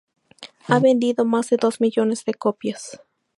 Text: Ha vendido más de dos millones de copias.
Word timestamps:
Ha 0.65 0.79
vendido 0.79 1.25
más 1.25 1.51
de 1.51 1.57
dos 1.57 1.79
millones 1.79 2.25
de 2.25 2.33
copias. 2.33 2.99